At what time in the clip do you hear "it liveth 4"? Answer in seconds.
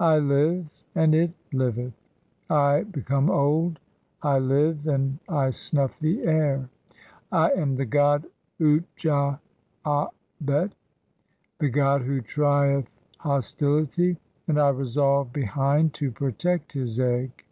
1.14-2.56